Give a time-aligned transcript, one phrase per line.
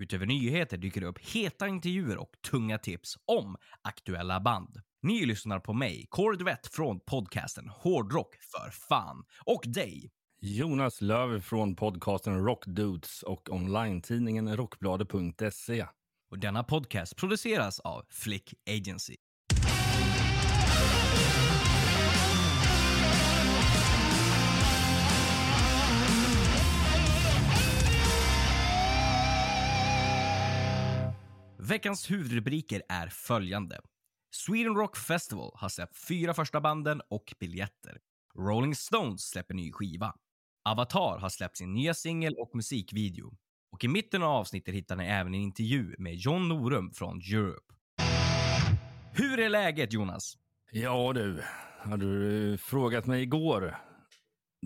[0.00, 4.80] Utöver nyheter dyker det upp heta intervjuer och tunga tips om aktuella band.
[5.02, 9.24] Ni lyssnar på mig, Kåre Duvett från podcasten Hårdrock för fan.
[9.46, 10.10] Och dig,
[10.40, 15.86] Jonas Löv från podcasten Rockdudes och online-tidningen rockbladet.se.
[16.30, 19.16] och denna podcast produceras av Flick Agency.
[31.70, 33.80] Veckans huvudrubriker är följande.
[34.30, 37.98] Sweden Rock Festival har släppt fyra första banden och biljetter.
[38.38, 40.14] Rolling Stones släpper ny skiva.
[40.64, 43.36] Avatar har släppt sin nya singel och musikvideo.
[43.72, 47.74] Och i mitten av avsnittet hittar ni även en intervju med John Norum från Europe.
[49.12, 50.38] Hur är läget Jonas?
[50.70, 51.42] Ja du,
[51.78, 53.78] hade du frågat mig igår,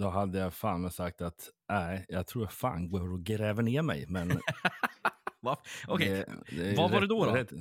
[0.01, 3.83] då hade jag fan sagt att nej, jag tror jag fan går och gräver ner
[3.83, 4.07] mig.
[4.09, 4.41] Men?
[5.89, 7.33] Okej, är vad var rätt- det då då?
[7.33, 7.53] Rätt,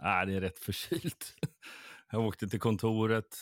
[0.00, 1.34] nej, det är rätt förkylt.
[2.12, 3.36] Jag åkte till kontoret,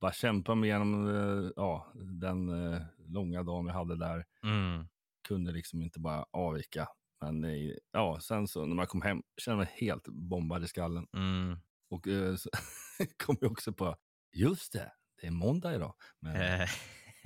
[0.00, 4.24] bara kämpa mig igenom eh, ja, den eh, långa dagen vi hade där.
[4.42, 4.86] mm.
[5.28, 6.88] kunde liksom inte bara avvika.
[7.20, 7.44] Men
[7.92, 11.06] ja, sen så när man kom hem kände jag mig helt bombad i skallen.
[11.16, 11.58] Mm.
[11.90, 12.50] Och eh, så
[13.26, 13.96] kom jag också på,
[14.32, 15.94] just det, det är måndag idag.
[16.20, 16.66] Men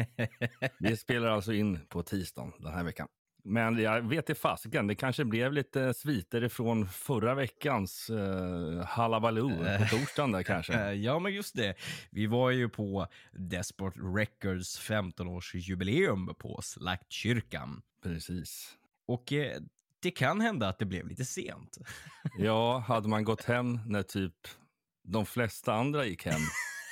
[0.78, 3.08] vi spelar alltså in på tisdagen den här veckan.
[3.46, 9.56] Men jag vet i fasiken, det kanske blev lite sviter ifrån förra veckans eh, Hallabaloo
[9.78, 10.92] på torsdagen där Eh, kanske.
[10.92, 11.74] ja, men just det.
[12.10, 17.83] Vi var ju på Despot Records 15-årsjubileum på Slaktkyrkan.
[18.02, 18.77] Precis.
[19.06, 19.60] Och eh,
[20.00, 21.78] det kan hända att det blev lite sent.
[22.38, 24.34] Ja, hade man gått hem när typ
[25.02, 26.40] de flesta andra gick hem,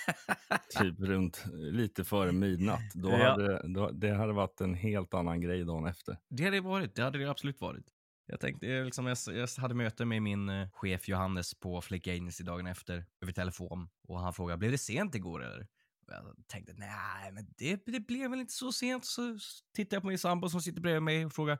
[0.79, 3.31] typ runt lite före midnatt, då Ja.
[3.31, 6.19] hade då, det hade varit en helt annan grej dagen efter.
[6.29, 6.95] Det hade det varit.
[6.95, 7.87] Det hade det absolut varit.
[8.27, 12.45] Jag tänkte, liksom, jag, jag hade möte med min eh, chef Johannes på Flick Agency
[12.45, 15.67] dagen efter över telefon och han frågade, blev det sent igår eller?
[16.07, 19.05] Och jag tänkte, nej, men det, det blev väl inte så sent.
[19.05, 19.39] Så
[19.77, 21.59] tittade jag på min sambo som sitter bredvid mig och frågade,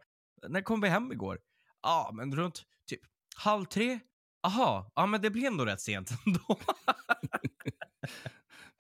[0.49, 1.39] när kom vi hem igår?
[1.83, 3.01] Ja, men runt typ
[3.37, 4.01] halv tre.
[4.43, 6.59] Aha, ja men det blev ändå rätt sent ändå.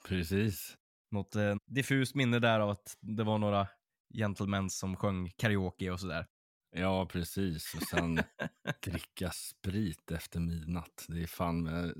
[0.08, 0.76] Precis.
[1.10, 3.68] Något eh, diffust minne där av att det var några
[4.14, 6.26] gentlemen som sjöng karaoke och sådär.
[6.76, 7.74] Ja, precis.
[7.74, 8.20] Och sen
[8.84, 11.04] dricka sprit efter midnatt.
[11.08, 11.90] Det är fan eh,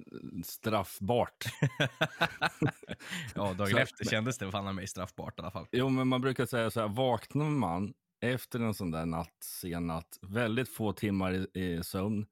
[0.44, 1.44] straffbart.
[3.34, 5.66] ja, dagen Så- efter kändes det fan mig straffbart i alla fall.
[5.72, 9.86] Jo, men man brukar säga så här, vaknar man efter en sån där natt, sen
[9.86, 12.26] natt, väldigt få timmar i, i sömn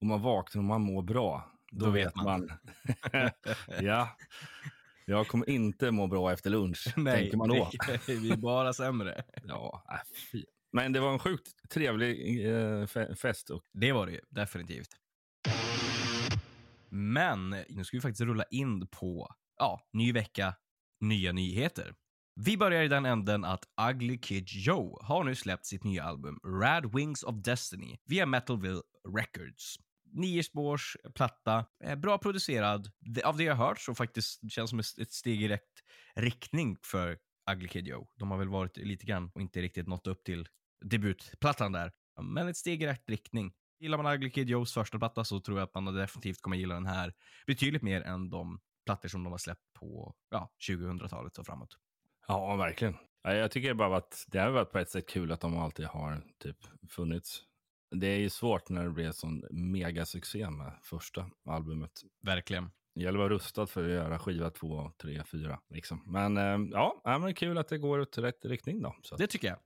[0.00, 2.24] och man vaknar och man mår bra, då, Då vet vet man.
[2.24, 2.50] man.
[3.80, 4.16] ja,
[5.06, 7.70] jag kommer inte må bra efter lunch, tänker man då.
[7.88, 9.24] nej, vi är bara sämre.
[9.44, 9.98] Ja, äh,
[10.32, 10.44] fy.
[10.72, 13.50] Men det var en sjukt trevlig eh, fe- fest.
[13.50, 14.88] Och, Det var det ju, definitivt.
[16.88, 20.54] Men nu ska vi faktiskt rulla in på, ja, ny vecka,
[21.00, 21.94] nya nyheter.
[22.40, 26.38] Vi börjar i den änden att Ugly Kid Joe har nu släppt sitt nya album
[26.62, 28.80] Rad Wings of Destiny via Metalville
[29.16, 29.76] Records.
[30.12, 32.90] Nio spårs platta, eh, bra producerad.
[33.24, 35.70] Av det jag har hört så faktiskt känns som ett steg i rätt
[36.14, 37.18] riktning för
[37.50, 38.08] Ugly Kid Joe.
[38.16, 40.48] De har väl varit lite grann och inte riktigt nått upp till
[40.84, 41.92] debutplattan där.
[42.22, 43.52] Men ett steg i rätt riktning.
[43.80, 46.74] Gillar man Ugly Kid Joes första platta så tror jag att man definitivt kommer gilla
[46.74, 47.14] den här
[47.46, 51.76] betydligt mer än de plattor som de har släppt på ja, 2000-talet och framåt.
[52.28, 52.96] ja, verkligen.
[53.22, 56.22] Jag tycker bara att det har varit på ett sätt kul att de alltid har
[56.38, 56.56] typ
[56.90, 57.42] funnits.
[57.92, 62.02] Det är ju svårt när det blir sån megasuccé med första albumet.
[62.22, 62.70] Verkligen.
[62.94, 65.60] Det gäller att vara rustad för att göra skiva två, tre, fyra.
[65.70, 66.02] Liksom.
[66.06, 68.96] Men eh, ja, ja, men kul att det går åt rätt riktning då.
[69.02, 69.16] Så.
[69.16, 69.58] Det tycker jag.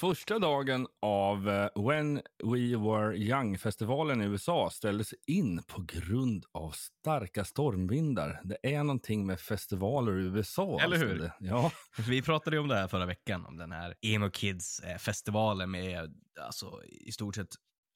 [0.00, 2.14] Första dagen av eh, When
[2.44, 8.40] We Were Young-festivalen i USA ställdes in på grund av starka stormvindar.
[8.44, 10.80] Det är någonting med festivaler i USA.
[10.80, 11.06] Eller alltså.
[11.06, 11.18] hur?
[11.18, 11.72] Det- Ja,
[12.08, 16.84] Vi pratade ju om det här förra veckan, om den här Emo Kids-festivalen med alltså,
[16.84, 17.48] i stort sett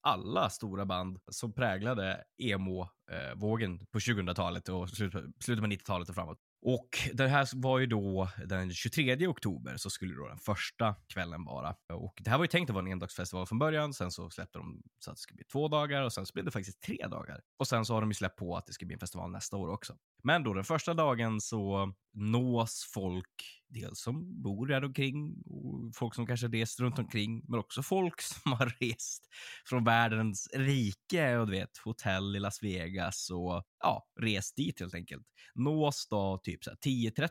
[0.02, 6.38] alla stora band som präglade emo-vågen på 2000-talet och slutet på 90-talet och framåt.
[6.66, 11.44] Och det här var ju då den 23 oktober så skulle då den första kvällen
[11.44, 11.76] vara.
[11.92, 13.94] Och det här var ju tänkt att vara en endagsfestival från början.
[13.94, 16.44] Sen så släppte de så att det skulle bli två dagar och sen så blev
[16.44, 17.40] det faktiskt tre dagar.
[17.56, 19.56] Och sen så har de ju släppt på att det ska bli en festival nästa
[19.56, 19.96] år också.
[20.26, 26.14] Men då den första dagen så nås folk, dels som bor där omkring och folk
[26.14, 29.26] som kanske rest runt omkring, men också folk som har rest
[29.68, 34.94] från världens rike och du vet, hotell i Las Vegas och ja, rest dit helt
[34.94, 35.26] enkelt.
[35.54, 37.28] Nås då typ 10.30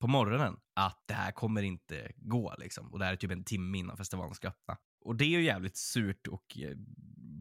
[0.00, 2.92] på morgonen att det här kommer inte gå liksom.
[2.92, 4.76] Och det här är typ en timme innan festivalen ska öppna.
[5.04, 6.76] Och det är ju jävligt surt och eh,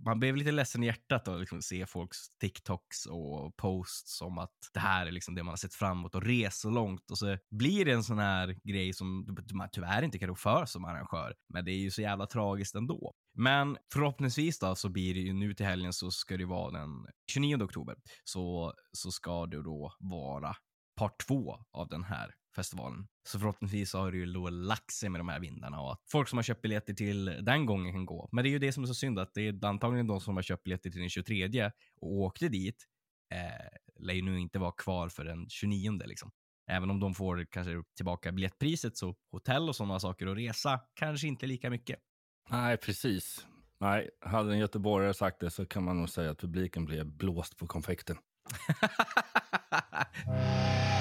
[0.05, 4.55] man blev lite ledsen i hjärtat att liksom se folks TikToks och posts om att
[4.73, 7.17] det här är liksom det man har sett fram emot och resa så långt och
[7.17, 10.85] så blir det en sån här grej som man tyvärr inte kan rå för som
[10.85, 11.33] arrangör.
[11.53, 13.13] Men det är ju så jävla tragiskt ändå.
[13.33, 16.89] Men förhoppningsvis då så blir det ju nu till helgen så ska det vara den
[17.31, 20.55] 29 oktober så, så ska det då vara
[20.95, 23.07] part två av den här festivalen.
[23.23, 26.01] Så förhoppningsvis så har det ju då lagt sig med de här vindarna och att
[26.11, 28.29] folk som har köpt biljetter till den gången kan gå.
[28.31, 30.35] Men det är ju det som är så synd att det är antagligen de som
[30.35, 31.71] har köpt biljetter till den 23
[32.01, 32.85] och åkte dit
[33.33, 33.67] eh,
[33.99, 36.31] lär ju nu inte vara kvar för den 29 liksom.
[36.67, 41.27] Även om de får kanske tillbaka biljettpriset så hotell och sådana saker och resa kanske
[41.27, 41.99] inte lika mycket.
[42.49, 43.47] Nej, precis.
[43.79, 47.57] Nej, hade en göteborgare sagt det så kan man nog säga att publiken blev blåst
[47.57, 48.17] på konfekten.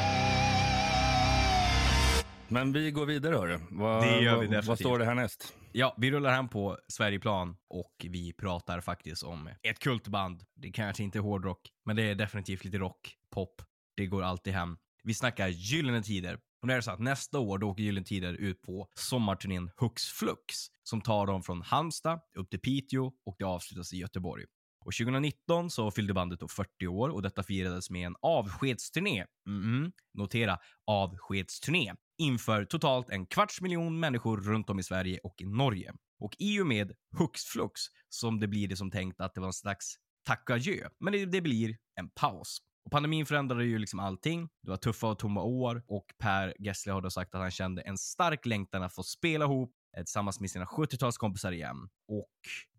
[2.53, 3.59] Men vi går vidare hörru.
[3.71, 4.69] Vad, Det gör vi vad, definitivt.
[4.69, 5.55] vad står det härnäst?
[5.73, 10.43] Ja, vi rullar hem på Sverigeplan och vi pratar faktiskt om ett kultband.
[10.55, 13.63] Det kanske inte är hårdrock, men det är definitivt lite rock, pop.
[13.97, 14.77] Det går alltid hem.
[15.05, 16.39] Vi snackar Gyllene Tider.
[16.63, 20.05] Och det är så att nästa år då åker Gyllene Tider ut på sommarturnén Hux
[20.05, 24.45] Flux som tar dem från Halmstad upp till Piteå och det avslutas i Göteborg.
[24.85, 29.25] Och 2019 så fyllde bandet då 40 år och detta firades med en avskedsturné.
[29.47, 35.45] Mm, notera avskedsturné inför totalt en kvarts miljon människor runt om i Sverige och i
[35.45, 35.93] Norge.
[36.21, 39.47] Och i och med Hux Flux som det blir det som tänkt att det var
[39.47, 39.95] en slags
[40.27, 40.89] tack och adjö.
[41.01, 42.59] Men det, det blir en paus.
[42.85, 44.49] Och pandemin förändrade ju liksom allting.
[44.63, 47.83] Det var tuffa och tomma år och Per Gessle har då sagt att han kände
[47.83, 51.89] en stark längtan att få spela ihop tillsammans med sina 70-talskompisar igen.
[52.09, 52.31] Och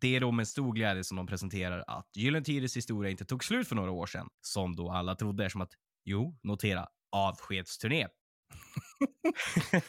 [0.01, 3.43] det är då med stor glädje som de presenterar att Gyllene Tiders historia inte tog
[3.43, 5.71] slut för några år sedan, som då alla trodde som att,
[6.05, 8.07] jo, notera, avskedsturné.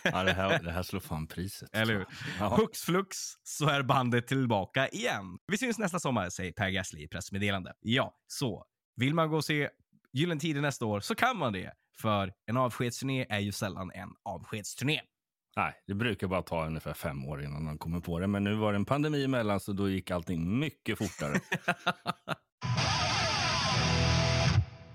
[0.02, 1.68] Ja, det, här, det här slår fan priset.
[1.72, 2.06] Eller hur?
[2.38, 2.56] Ja.
[2.56, 5.38] Hux flux så är bandet tillbaka igen.
[5.46, 7.72] Vi syns nästa sommar, säger Per Gessle i pressmeddelande.
[7.80, 8.64] Ja, så
[8.96, 9.70] vill man gå och se
[10.12, 11.72] Gyllene Tider nästa år så kan man det.
[11.98, 15.00] För en avskedsturné är ju sällan en avskedsturné.
[15.56, 18.26] Nej, det brukar bara ta ungefär fem år innan de kommer på det.
[18.26, 21.40] Men nu var det en pandemi emellan så då gick allting mycket fortare.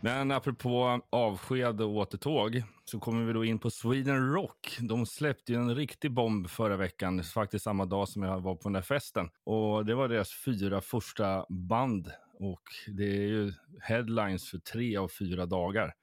[0.02, 4.78] Men apropå avsked och återtåg så kommer vi då in på Sweden Rock.
[4.82, 8.64] De släppte ju en riktig bomb förra veckan, faktiskt samma dag som jag var på
[8.64, 9.30] den där festen.
[9.44, 15.08] Och det var deras fyra första band och det är ju headlines för tre av
[15.08, 15.94] fyra dagar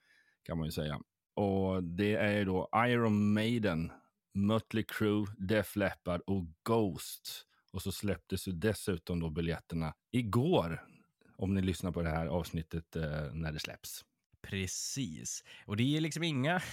[0.42, 1.00] kan man ju säga.
[1.34, 3.92] Och det är ju då Iron Maiden,
[4.34, 7.46] Mötley Crüe, Def Leppard och Ghost.
[7.72, 10.82] Och så släpptes ju dessutom då biljetterna igår
[11.36, 14.04] om ni lyssnar på det här avsnittet eh, när det släpps.
[14.42, 15.44] Precis.
[15.66, 16.62] Och det är liksom inga...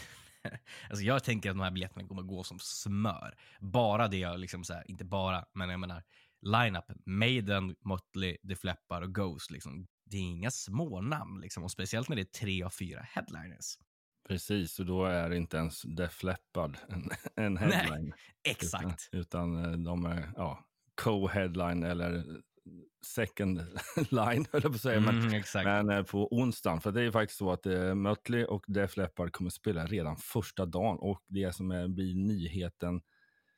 [0.90, 3.36] Alltså jag tänker att de här biljetterna kommer gå som smör.
[3.60, 6.04] Bara det jag liksom så här, inte bara, men jag menar
[6.42, 7.02] line-upen.
[7.06, 9.52] Maiden, Motley, Def Leppard och Ghost.
[9.52, 9.88] Liksom.
[10.06, 11.64] Det är inga små namn liksom.
[11.64, 13.78] Och speciellt när det är tre av fyra headliners.
[14.28, 18.14] Precis, och då är inte ens Def Leppard en, en headline.
[18.44, 19.10] Exakt.
[19.12, 22.42] Utan, utan eh, de är ja, co-headline eller
[23.06, 23.58] second
[23.96, 25.00] line, höll jag på att säga.
[25.00, 25.16] Men,
[25.66, 28.98] Mm, men eh, på onsdagen, för det är faktiskt så att eh, Mötley och Def
[28.98, 33.02] Leppard kommer spela redan första dagen och det som är, blir nyheten,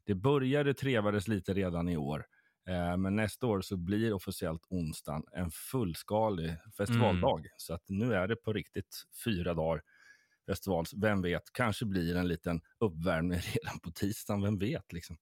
[0.05, 2.25] det började trevades lite redan i år.
[2.69, 7.39] Eh, men nästa år så blir officiellt onsdagen en fullskalig festivaldag.
[7.39, 7.51] Mm.
[7.57, 9.81] Så att nu är det på riktigt fyra dagar
[10.45, 10.85] festival.
[11.01, 14.41] Vem vet, kanske blir en liten uppvärmning redan på tisdagen.
[14.41, 15.17] Vem vet liksom.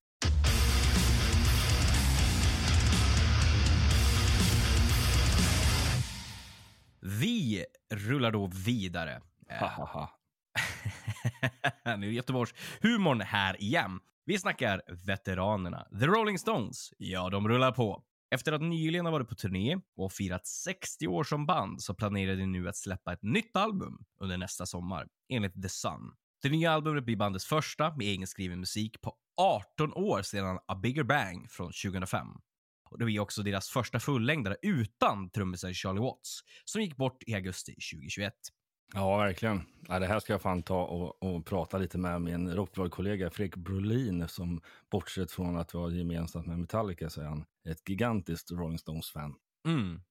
[7.01, 9.21] Vi rullar då vidare.
[9.49, 10.09] Eh, Hahaha.
[11.97, 13.99] nu är Göteborgs humorn här igen.
[14.25, 15.87] Vi snackar veteranerna.
[15.99, 16.93] The Rolling Stones.
[16.97, 18.03] Ja, de rullar på.
[18.35, 22.35] Efter att nyligen ha varit på turné och firat 60 år som band så planerar
[22.35, 26.15] de nu att släppa ett nytt album under nästa sommar, enligt The Sun.
[26.41, 31.03] Det nya albumet blir bandets första med egenskriven musik på 18 år sedan A Bigger
[31.03, 32.27] Bang från 2005.
[32.91, 37.33] Och det blir också deras första fullängdare utan trummisen Charlie Watts, som gick bort i
[37.35, 38.33] augusti 2021.
[38.93, 39.61] Ja, verkligen.
[39.87, 43.55] Ja, det här ska jag fan ta och, och prata lite med min rockbladkollega Fredrik
[43.55, 48.51] Brolin som bortsett från att vi har gemensamt med Metallica så är han ett gigantiskt
[48.51, 49.35] Rolling Stones-fan.
[49.67, 50.01] Mm.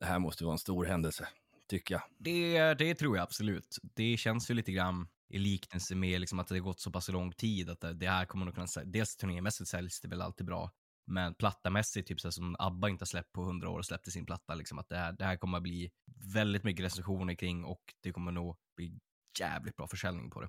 [0.00, 1.28] Det här måste vara en stor händelse,
[1.68, 2.02] tycker jag.
[2.18, 3.78] Det, det tror jag absolut.
[3.94, 7.32] Det känns ju lite grann i liknelse med liksom att det gått så pass lång
[7.32, 8.90] tid att det- det här kommer nog kunna sälja.
[8.90, 10.70] Dels turnémässigt säljs det väl alltid bra,
[11.06, 14.26] men plattamässigt, typ så som ABBA inte har släppt på hundra år och släppte sin
[14.26, 15.90] platta, liksom att det här, det här kommer att bli
[16.34, 18.98] väldigt mycket recensioner kring och det kommer nog bli
[19.40, 20.48] jävligt bra försäljning på det.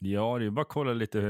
[0.00, 1.20] Ja, det är bara att kolla lite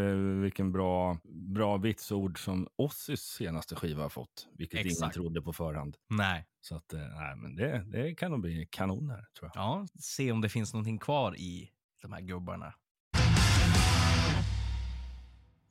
[0.42, 5.14] vilken bra, bra vitsord som Ozzys senaste skiva har fått, vilket ingen Exakt.
[5.14, 5.96] trodde på förhand.
[6.08, 9.62] Nej, Så att, eh, nej, men det, det kan nog bli kanon här, tror jag.
[9.62, 11.70] ja, se om det finns någonting kvar i
[12.02, 12.74] de här gubbarna.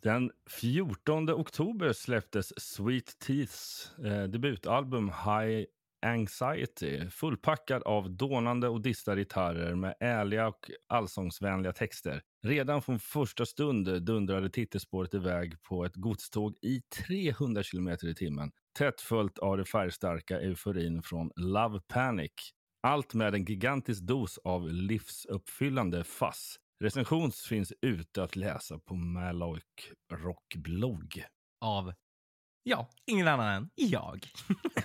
[0.03, 5.65] Den 14 oktober släpptes Sweet Teeths eh, debutalbum High
[6.05, 12.21] Anxiety fullpackad av dånande och distade gitarrer med ärliga och allsångsvänliga texter.
[12.45, 18.51] Redan från första stund dundrade titelspåret iväg på ett godståg i 300 km i timmen
[18.77, 22.31] tätt följt av det färgstarka euforin från Love Panic.
[22.87, 26.57] Allt med en gigantisk dos av livsuppfyllande fass.
[26.83, 31.25] Recension finns ute att läsa på Maloik Rockblogg.
[31.61, 31.93] Av,
[32.63, 34.27] ja, ingen annan än jag.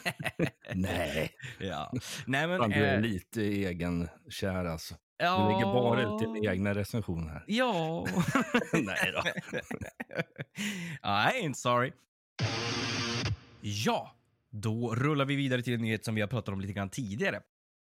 [0.75, 1.93] Nej, ja.
[2.27, 4.95] Nej men, fan, du är eh, lite egenkär alltså.
[5.19, 5.49] Du ja.
[5.49, 7.45] lägger bara ut din egna recension här.
[7.47, 8.07] Ja.
[8.73, 9.23] Nej då.
[11.03, 11.93] I ain't sorry.
[13.61, 14.17] Ja,
[14.51, 17.41] då rullar vi vidare till en nyhet som vi har pratat om lite grann tidigare.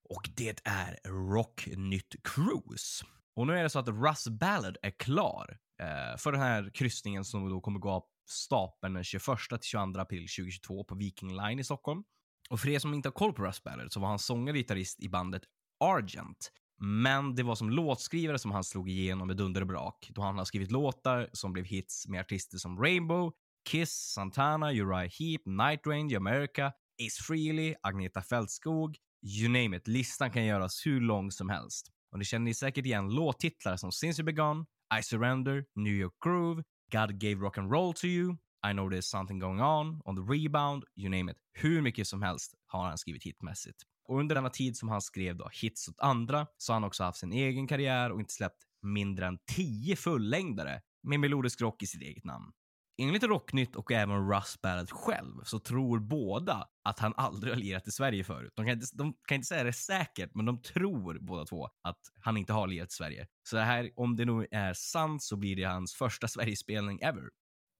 [0.10, 1.00] Och det är
[1.34, 3.06] Rocknytt Cruise.
[3.38, 7.26] Och nu är det så att Russ Ballard är klar eh, för den här kryssningen
[7.26, 11.60] som då kommer gå av stapeln den 21 till 22 april 2022 på Viking Line
[11.60, 12.04] i Stockholm.
[12.50, 14.58] Och för er som inte har koll på Russ Ballard så var han sångare och
[14.58, 15.42] gitarrist i bandet
[15.84, 16.52] Argent.
[16.80, 20.38] Men det var som låtskrivare som han slog igenom med dunder och brak då han
[20.38, 23.32] har skrivit låtar som blev hits med artister som Rainbow,
[23.70, 26.72] Kiss, Santana, Uriah Heep, Night Range, America,
[27.08, 29.88] Ace Frehley, Agneta Fältskog, you name it.
[29.88, 31.92] Listan kan göras hur lång som helst.
[32.12, 34.66] Och ni känner säkert igen låttitlar som Since You Begun,
[35.00, 38.38] I Surrender, New York Groove, God Gave Rock and Roll to You,
[38.70, 41.38] I Know There's Something Going On, On the Rebound, you name it.
[41.54, 43.84] Hur mycket som helst har han skrivit hitmässigt.
[44.04, 47.04] Och under denna tid som han skrev då hits åt andra så har han också
[47.04, 51.88] haft sin egen karriär och inte släppt mindre än tio fullängdare med melodisk rock i
[51.88, 52.52] sitt eget namn.
[53.00, 57.88] Enligt Rocknytt och även Russ Ballard själv så tror båda att han aldrig har lirat
[57.88, 58.54] i Sverige förut.
[58.56, 62.00] De kan, inte, de kan inte säga det säkert, men de tror båda två att
[62.22, 63.28] han inte har lirat i Sverige.
[63.44, 67.30] Så det här, om det nu är sant så blir det hans första Sverigespelning ever.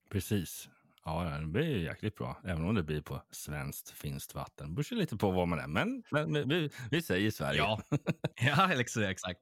[0.10, 0.70] Precis.
[1.06, 2.42] Ja, det blir jäkligt bra.
[2.44, 4.70] Även om det blir på svenskt, finskt vatten.
[4.70, 5.68] Det beror lite på var man är.
[5.68, 7.60] Men, men, vi, vi säger Sverige.
[7.60, 7.82] Ja,
[8.36, 9.40] ja liksom, exakt.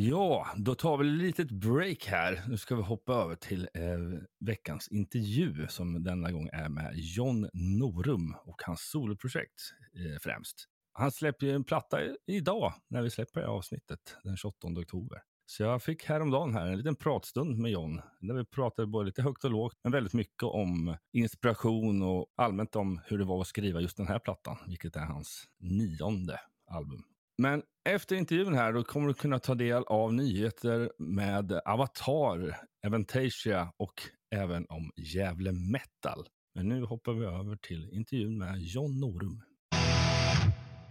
[0.00, 2.42] Ja, då tar vi ett litet break här.
[2.48, 3.98] Nu ska vi hoppa över till eh,
[4.40, 9.60] veckans intervju som denna gång är med John Norum och hans soloprojekt
[9.94, 10.64] eh, främst.
[10.92, 14.68] Han släpper ju en platta i- idag när vi släpper det här avsnittet den 28
[14.68, 15.18] oktober.
[15.46, 19.22] Så jag fick häromdagen här en liten pratstund med John där vi pratade både lite
[19.22, 23.46] högt och lågt men väldigt mycket om inspiration och allmänt om hur det var att
[23.46, 26.40] skriva just den här plattan, vilket är hans nionde
[26.70, 27.04] album.
[27.42, 32.38] Men efter intervjun här då kommer du kunna ta del av nyheter med Avatar,
[32.86, 33.94] Aventasia och
[34.42, 36.20] även om Gävle Metal.
[36.54, 39.42] Men nu hoppar vi över till intervjun med John Norum.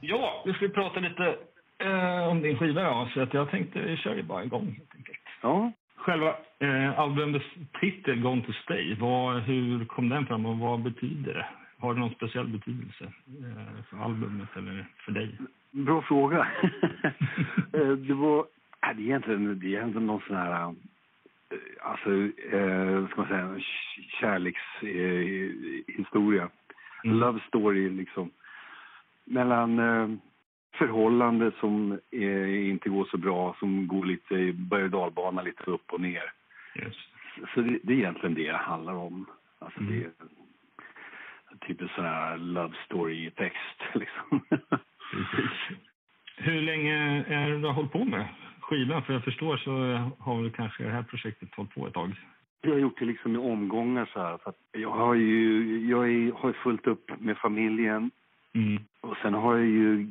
[0.01, 1.25] Ja, vi ska prata lite
[1.85, 4.95] eh, om din skiva då, så att jag tänkte vi kör ju bara igång helt
[4.95, 5.19] enkelt.
[5.41, 7.45] Ja, Själva eh, albumets
[7.81, 11.47] titel, Gone to Stay, vad, hur kom den fram och vad betyder det?
[11.79, 15.37] Har det någon speciell betydelse eh, för albumet eller för dig?
[15.71, 16.47] Bra fråga.
[17.74, 18.45] Eh, det var...
[18.81, 20.62] Det är egentligen, det är egentligen någon sån här...
[20.63, 20.71] eh,
[21.81, 22.09] Alltså,
[22.55, 23.59] eh, ska man säga,
[24.19, 26.43] kärlekshistoria.
[26.43, 26.50] Eh.
[27.05, 27.17] Mm.
[27.19, 28.31] Love story liksom.
[29.25, 30.09] Mellan eh,
[30.74, 35.93] förhållande som eh, inte går så bra, som går lite berg och dalbana, lite upp
[35.93, 36.31] och ner.
[36.75, 36.93] Yes.
[37.53, 39.25] Så det, det är egentligen det det handlar om.
[39.59, 39.93] Alltså Mm.
[39.93, 40.12] det är
[41.67, 44.41] typ en sån här love story-text liksom.
[45.11, 45.79] Precis.
[46.37, 48.27] Hur länge är det du har hållit på med
[48.59, 49.03] skivan?
[49.03, 49.71] För jag förstår så
[50.19, 52.15] har väl kanske det här projektet hållit på ett tag.
[52.61, 54.37] Jag har gjort det liksom i omgångar så här.
[54.37, 58.11] För jag har ju jag är, har fullt upp med familjen
[58.57, 58.83] Mm.
[59.01, 60.07] och sen har jag ju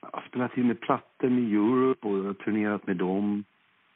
[0.00, 3.44] jag har spelat in med plattor med Europe och turnerat med dem.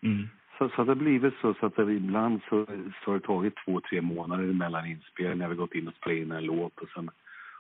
[0.02, 0.28] Mm.
[0.58, 2.66] Så, så det har blivit så, så att ibland så,
[3.04, 5.48] så har det tagit två, tre månader mellan inspelningar.
[5.48, 7.10] Vi har gått in och spelat in en låt och sen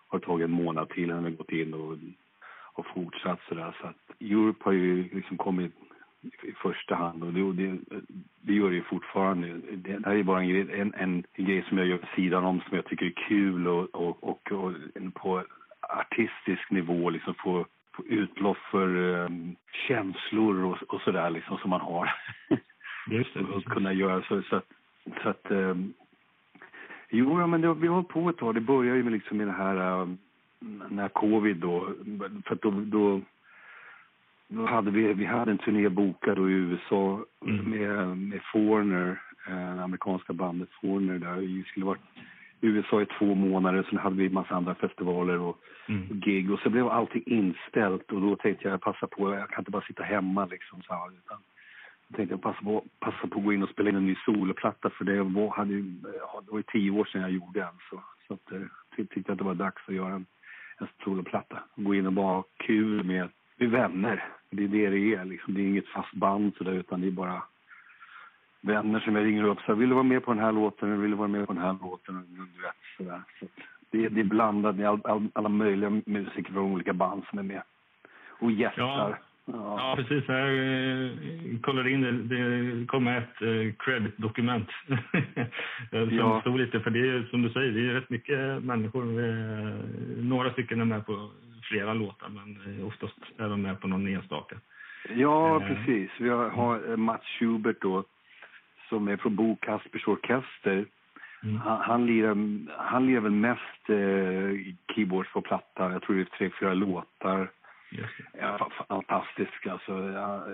[0.08, 1.96] har det tagit en månad till när vi gått in och
[2.78, 3.76] och fortsatt sådär.
[3.80, 5.72] Så att Europe har ju liksom kommit
[6.42, 7.78] i första hand och det, det,
[8.40, 9.60] det gör det ju fortfarande.
[9.72, 12.60] Det, här är bara en grej, en, en, grej som jag gör vid sidan om
[12.60, 14.72] som jag tycker är kul och, och, och, och
[15.14, 15.44] på
[15.80, 17.66] artistisk nivå liksom få,
[17.96, 19.56] få utlopp för um,
[19.88, 22.14] känslor och, och sådär liksom som man har.
[23.10, 23.40] Just det.
[23.54, 24.66] och kunna göra så, så att,
[25.22, 25.94] så att um,
[27.10, 28.54] Jo, men det, vi har på ett tag.
[28.54, 30.18] Det började ju med, liksom med det här um,
[30.90, 31.94] när covid då,
[32.46, 33.20] för då, då
[34.48, 37.70] då hade vi, vi hade en turné bokad i USA Mm.
[37.70, 41.34] med, med Foreigner, eh, det amerikanska bandet Foreigner där.
[41.36, 42.00] Vi skulle varit
[42.60, 46.20] i USA i två månader, sen hade vi en massa andra festivaler och Mm.
[46.20, 49.70] gig och så blev allting inställt och då tänkte jag passa på, jag kan inte
[49.70, 51.38] bara sitta hemma liksom så här, utan
[52.08, 54.14] då tänkte jag passa på, passa på att gå in och spela in en ny
[54.24, 55.74] soloplatta för det var, hade,
[56.18, 58.62] ja, det var tio år sedan jag gjorde en så, så att, eh,
[58.96, 60.26] jag tyckte att det var dags att göra en,
[60.78, 61.58] en soloplatta.
[61.74, 64.24] Gå in och bara ha kul med, med vänner.
[64.50, 65.54] Det är det det är liksom.
[65.54, 67.42] Det är inget fast band sådär utan det är bara
[68.60, 69.58] vänner som jag ringer upp.
[69.60, 71.00] Så här, vill du vara med på den här låten?
[71.00, 72.26] Vill du vara med på den här låten?
[72.28, 73.22] Du vet, sådär.
[73.40, 73.46] Så
[73.90, 74.76] det, det är blandat.
[74.76, 77.62] Det är all, all, alla möjliga musiker från olika band som är med.
[78.40, 79.10] Och gästar.
[79.10, 79.16] Ja.
[79.52, 80.24] Ja, precis.
[80.28, 81.10] Jag eh,
[81.62, 82.12] kollade in det.
[82.12, 84.68] Det kom ett eh, credit-dokument
[85.90, 86.40] som Ja.
[86.40, 86.80] stod lite.
[86.80, 89.02] För det är som du säger, det är rätt mycket människor.
[89.24, 89.74] Eh,
[90.16, 91.30] några stycken är med på
[91.62, 94.56] flera låtar, men eh, oftast är de med på någon enstaka.
[95.16, 95.68] Ja, Eh.
[95.68, 96.10] precis.
[96.18, 98.04] Vi har, eh, Mats Schubert då,
[98.88, 100.84] som är från Bo Kaspers Orkester.
[101.42, 101.56] Mm.
[101.56, 102.36] Han, han, lirar,
[102.78, 105.92] han lirar väl mest eh, keyboards på platta.
[105.92, 107.50] Jag tror det är tre, fyra låtar.
[108.40, 109.92] Ja, fa- fantastisk alltså.
[110.10, 110.44] Ja,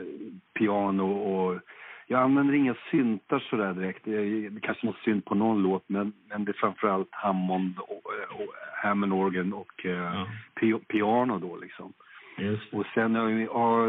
[0.58, 1.60] piano och...
[2.06, 4.04] Jag använder inga syntar sådär direkt.
[4.04, 8.54] Det kanske något synt på någon låt, men, men det är framförallt Hammond och, och
[8.82, 10.26] Hammond organ och eh, Ja,
[10.60, 11.92] pi- piano då liksom.
[12.38, 12.72] just.
[12.74, 13.86] Och sen har vi, ja,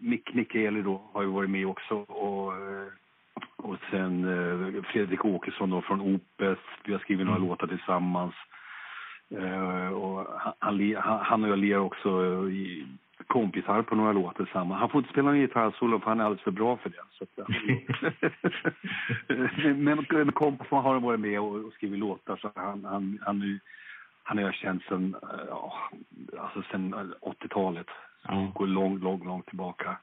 [0.00, 2.86] Mick Mikaeli då har ju varit med också och, eh,
[3.56, 6.62] och sen eh, Fredrik Åkesson då från Opeth.
[6.84, 7.48] Vi har skrivit några Mm.
[7.48, 8.34] låtar tillsammans.
[9.38, 10.54] Eh, och han-
[11.24, 12.86] han, och jag lirar också eh, i
[13.26, 14.80] kompisar på några låtar tillsammans.
[14.80, 16.96] Han får inte spela gitarrsolo för han är alldeles för bra för det.
[17.10, 17.48] Så att,
[19.76, 23.58] men men kompis har varit med och, och skrivit låtar så han, han, han, är
[24.22, 25.72] han jag känt sen, eh, ja,
[26.38, 27.86] alltså sen 80-talet.
[27.86, 28.52] Så Ja.
[28.54, 29.96] går långt, långt, långt tillbaka.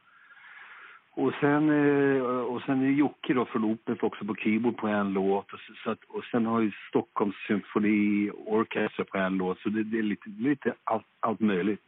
[1.19, 5.13] Och sen, eh, och sen är Jocke då från Opeth också på keyboard på en
[5.13, 5.53] låt.
[5.53, 9.59] Och, så, att, och sen har ju Stockholms symfoni orkester på en låt.
[9.59, 11.81] Så det, det är lite, lite allt, allt möjligt.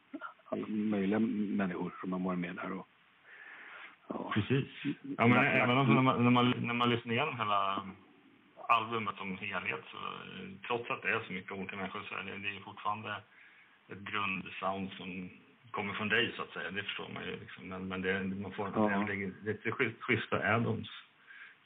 [0.50, 2.72] Alla möjliga människor som har varit med där.
[2.72, 2.88] Och,
[4.08, 4.32] ja.
[4.34, 4.68] Precis.
[5.18, 7.84] Ja, men även om när man, när, man, när man lyssnar igenom hela
[8.68, 12.24] albumet som helhet så eh, trots att det är så mycket olika människor så är
[12.24, 13.16] det, det är fortfarande
[13.92, 15.30] ett grundsound som
[15.72, 16.72] kommer från dig så att säga.
[16.72, 17.68] Det förstår man ju liksom.
[17.70, 19.06] Men, men det, man får Ja.
[19.46, 20.90] lite schys- schyssta add-ons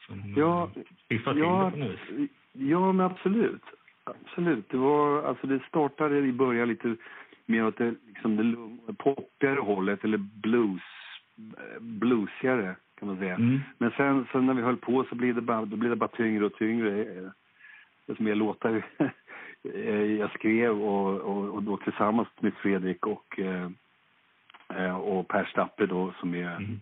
[0.05, 2.29] som Ja, eh, piffar till ja, det på något vis.
[2.53, 3.61] ja, men absolut.
[4.03, 4.69] Absolut.
[4.69, 6.95] Det, var, alltså det startade i början lite
[7.45, 8.37] mer åt det, liksom
[8.87, 10.81] det poppigare hållet, eller blues,
[11.37, 13.35] eh, bluesigare kan man säga.
[13.35, 13.59] Mm.
[13.77, 16.07] Men sen, sen när vi höll på så blev det bara, då blev det bara
[16.07, 17.03] tyngre och tyngre.
[17.05, 17.29] eh,
[18.07, 18.83] Desto mer låtar
[19.73, 23.69] eh, jag skrev och, och, och då tillsammans med Fredrik och, eh, eh,
[24.95, 26.79] och Per Stappe då som är Mm.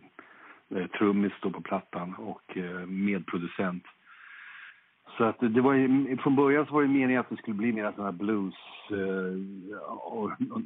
[0.76, 3.84] eh, trummis då på plattan och eh, medproducent.
[5.18, 7.72] Så att det var ju, från början så var det meningen att det skulle bli
[7.72, 8.56] mer sån här blues
[8.92, 9.36] eh,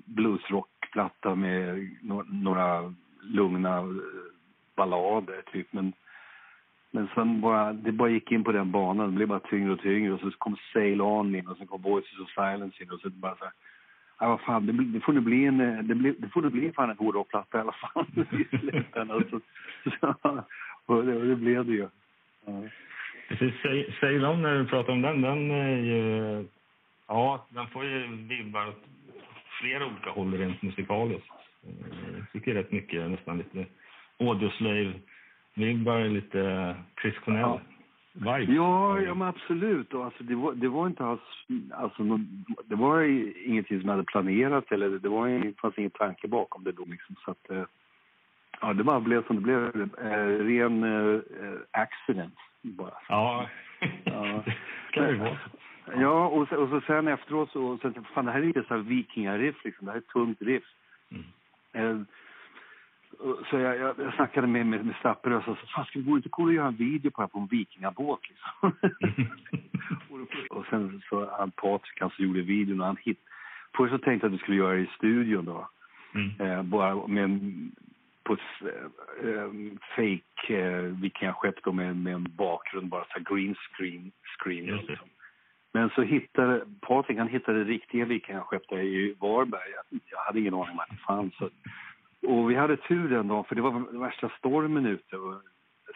[0.05, 1.89] bluesrockplatta med
[2.29, 3.85] några lugna eh,
[4.75, 5.73] ballader typ.
[5.73, 5.93] Men,
[6.91, 9.09] men sen bara, det bara gick in på den banan.
[9.09, 11.81] Det blev bara tyngre och tyngre och så kom Sail On in och sen kom
[11.81, 13.53] Voices of Silence in och så bara så här,
[14.19, 16.71] Ja, vad fan, det, det får nu bli en, eh, det, det får nu bli
[16.71, 18.05] fan en hårdrockplatta i alla fall
[18.51, 19.23] i slutändan.
[19.29, 19.39] Så,
[19.99, 20.15] så,
[20.85, 21.87] och det, och det blev det ju.
[22.45, 22.63] Ja.
[23.27, 26.45] Precis, Say- Sail On när du pratar om den, den är ju,
[27.07, 28.83] ja, den får ju vibbar åt
[29.61, 31.29] flera olika håll rent musikaliskt.
[31.63, 31.69] Eh,
[32.17, 33.65] Jag tycker rätt mycket, nästan lite
[34.19, 37.59] Audioslave-vibbar, lite Chris Cornell.
[38.17, 38.53] Vibe.
[38.53, 39.93] Ja, ja men absolut.
[39.93, 41.21] Och alltså, det, var, det var inte alls...
[41.71, 42.03] Alltså,
[42.65, 45.91] det var ju ingenting som jag hade planerat eller det var ju, det fanns ingen
[45.91, 46.85] tanke bakom det då.
[46.85, 47.63] Liksom, så att, eh,
[48.61, 49.89] ja, det bara blev som det blev.
[50.01, 51.21] Eh, ren eh,
[51.71, 52.93] accident bara.
[53.09, 53.47] Ja,
[54.03, 54.43] Ja.
[54.91, 55.37] ska det ju vara.
[55.95, 57.77] Ja, och, och så sen efteråt så...
[57.77, 59.85] så fan, det här är lite så här vikingariff liksom.
[59.85, 60.63] Det här är tungt riff.
[61.11, 61.25] Mm.
[61.73, 62.05] Eh,
[63.49, 66.29] Så jag, jag, jag snackade med, med, med Stappe och sa, fan ska vi inte
[66.29, 68.71] gå och göra en video på det här på en vikingabåt liksom?
[70.49, 73.19] och, sen så han Patrik han som gjorde videon han hit.
[73.77, 75.69] Först så tänkte jag att vi skulle göra det i studion då.
[76.15, 76.41] Mm.
[76.41, 77.39] Eh, bara med
[78.23, 79.51] på ett eh, eh,
[79.95, 84.11] fake eh, vikingaskepp då med, med en bakgrund, bara så green screen.
[84.39, 85.07] screen liksom.
[85.73, 89.71] Men så hittade Patrik, han hittade riktiga vikingaskepp där i Varberg.
[89.75, 91.35] Jag, jag hade ingen aning om att det fanns.
[91.35, 91.49] Så,
[92.21, 95.41] och vi hade tur den dagen, för det var värsta stormen ute och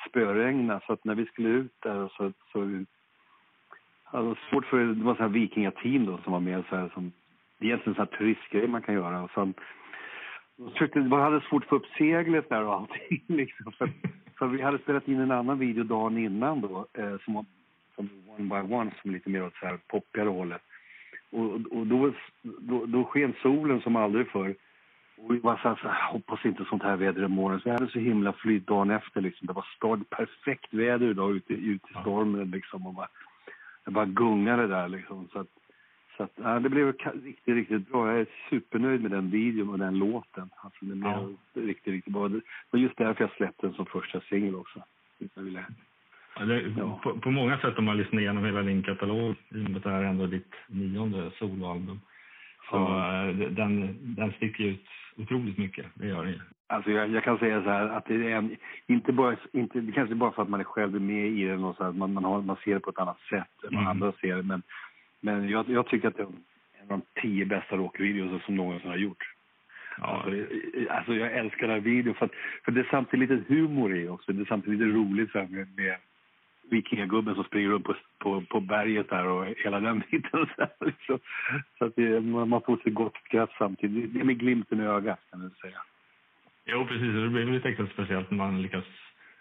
[0.09, 0.81] spöregna.
[0.87, 2.85] Så att när vi skulle ut där så, så
[4.03, 7.11] alltså svårt för, det var så här vikingateam då som var med så här som,
[7.59, 9.23] egentligen en här turistgrej man kan göra.
[9.23, 9.53] Och sen,
[10.73, 13.71] försökte, man hade svårt att få upp seglet där och allting liksom.
[13.71, 13.89] För,
[14.37, 17.45] för vi hade spelat in en annan video dagen innan då, eh, som var
[17.95, 20.61] som One by One som lite mer åt så här poppigare hållet.
[21.31, 24.55] Och, och då, då, då sken solen som aldrig förr.
[25.23, 27.59] Och vi var så här, hoppas inte sånt här väder imorgon.
[27.61, 29.47] Så jag hade så himla flyt dagen efter liksom.
[29.47, 32.87] Det var stad, perfekt väder idag ute, ute i stormen liksom.
[32.87, 33.07] Och bara,
[33.85, 35.27] det bara gungade där liksom.
[35.33, 35.47] Så att,
[36.17, 38.07] så att, ja, det blev riktigt, riktigt bra.
[38.11, 40.49] Jag är supernöjd med den videon och den låten.
[40.63, 41.29] Alltså, den blev Ja.
[41.53, 42.27] riktigt, riktigt bra.
[42.27, 44.83] Det var just därför jag släppte den som första singel också.
[45.35, 45.65] Jag ville
[46.39, 46.99] Ja, det, Ja.
[47.03, 49.83] på, på många sätt om man lyssnar igenom hela din katalog, i och med att
[49.83, 51.99] det här är ändå ditt nionde soloalbum,
[52.71, 53.25] så Ja.
[53.29, 54.85] eh, den, den sticker ut
[55.17, 55.85] otroligt mycket.
[55.93, 56.39] Det gör den ju.
[56.67, 58.55] Alltså jag, jag kan säga så här att det är en,
[58.87, 61.43] inte bara, inte, det kanske är bara för att man är själv är med i
[61.43, 63.73] den och så här, man, man, har, man ser det på ett annat sätt än
[63.77, 63.87] Mm.
[63.87, 64.43] andra ser det.
[64.43, 64.61] Men,
[65.21, 68.89] men jag, jag tycker att det är en av de tio bästa rockvideos som någonsin
[68.89, 69.25] har gjorts.
[69.97, 70.31] Ja, Alltså,
[70.89, 72.31] alltså jag älskar den här videon för, att,
[72.65, 74.33] för det är samtidigt lite humor i också.
[74.33, 75.95] Det är samtidigt lite roligt så här med, med
[76.71, 80.47] vikingagubben som springer upp på, på, på berget där och hela den biten.
[80.55, 81.19] Så, liksom.
[81.77, 84.13] så att det, man, får ett gott skratt samtidigt.
[84.13, 85.77] Det är med glimten i ögat kan man säga.
[86.65, 87.13] Jo, precis.
[87.13, 88.85] Det blir lite extra speciellt när man lyckas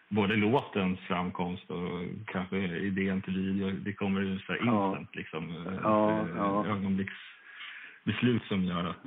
[0.08, 3.70] både låtens framkomst och kanske idén till video.
[3.70, 4.88] Det kommer ju så här Ja.
[4.88, 5.50] instant liksom.
[5.50, 6.66] eh, Ja, ja.
[6.66, 9.04] Ögonblicksbeslut som gör att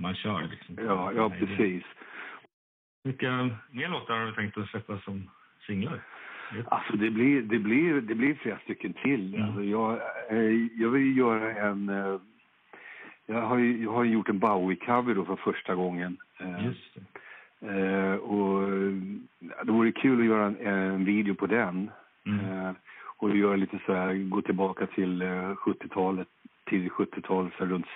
[0.00, 0.78] man kör liksom.
[0.86, 1.84] Ja, ja precis.
[3.04, 5.30] Vilka mer låtar har du tänkt att släppa som
[5.66, 6.00] singlar?
[6.68, 9.34] Alltså det blir, det blir, det blir flera stycken till.
[9.34, 9.46] Mm.
[9.46, 9.92] Alltså jag,
[10.30, 11.88] eh, jag vill göra en...
[11.88, 12.16] eh,
[13.26, 16.16] Jag har jag har gjort en Bowie-cover då för första gången.
[16.40, 18.18] Eh, Just det.
[18.18, 18.62] Och
[19.66, 21.90] det vore kul att göra en, en video på den.
[22.26, 22.74] Mm.
[23.16, 26.28] Och göra lite så här, gå tillbaka till eh, 70-talet,
[26.70, 27.86] tidigt 70-tal, så runt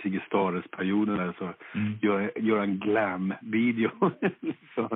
[1.17, 1.93] där, så Mm.
[2.03, 3.91] göra, göra en glam-video.
[4.75, 4.89] så,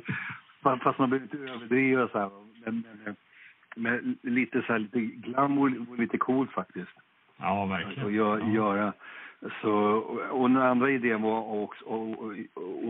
[0.62, 2.30] fast man behöver inte överdriva så här.
[2.64, 3.16] Men, men,
[3.76, 6.92] men lite så här, lite glam vore lite coolt faktiskt.
[7.38, 8.14] Ja, Och verkligen.
[8.14, 8.48] gör, ja.
[8.52, 8.92] göra.
[9.60, 11.84] Så, och, och den andra idén var också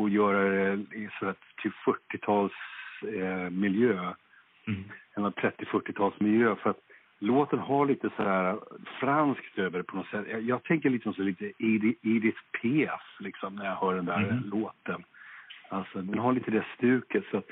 [0.05, 2.53] att göra det så att till 40-tals
[3.14, 4.12] eh, miljö.
[4.66, 4.85] Mm.
[5.14, 6.57] En 30-40-tals miljö.
[6.57, 6.81] För att
[7.18, 8.59] låten har lite så här
[9.01, 10.25] franskt över det på något sätt.
[10.31, 14.42] Jag, jag tänker liksom så lite Edith, Piaf liksom när jag hör den där Mhm.
[14.51, 15.05] låten.
[15.68, 17.25] Alltså den har lite det stuket.
[17.31, 17.49] Så, att-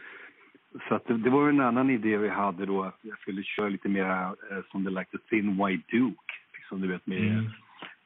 [0.89, 3.69] så att det, det var en annan idé vi hade då att jag skulle köra
[3.69, 4.05] lite mer
[4.51, 6.33] eh, som det like the thin white duke.
[6.57, 7.45] Liksom du vet med Mm.